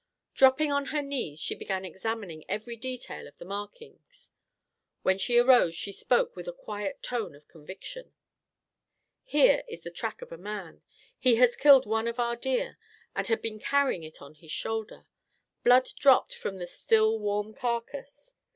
Dropping 0.33 0.71
on 0.71 0.85
her 0.87 1.03
knees, 1.03 1.39
she 1.39 1.53
began 1.53 1.85
examining 1.85 2.43
every 2.49 2.75
detail 2.75 3.27
of 3.27 3.37
the 3.37 3.45
markings. 3.45 4.31
When 5.03 5.19
she 5.19 5.37
arose 5.37 5.75
she 5.75 5.91
spoke 5.91 6.35
with 6.35 6.47
a 6.47 6.53
quiet 6.53 7.03
tone 7.03 7.35
of 7.35 7.47
conviction: 7.47 8.15
"This 9.31 9.61
is 9.69 9.81
the 9.81 9.91
track 9.91 10.23
of 10.23 10.31
a 10.31 10.39
man. 10.39 10.81
He 11.19 11.35
has 11.35 11.55
killed 11.55 11.85
one 11.85 12.07
of 12.07 12.19
our 12.19 12.35
deer 12.35 12.79
and 13.15 13.27
had 13.27 13.43
been 13.43 13.59
carrying 13.59 14.01
it 14.01 14.23
on 14.23 14.33
his 14.33 14.51
shoulder. 14.51 15.05
Blood 15.63 15.89
dropped 15.99 16.33
from 16.33 16.57
the 16.57 16.65
still 16.65 17.19
warm 17.19 17.53
carcass. 17.53 18.33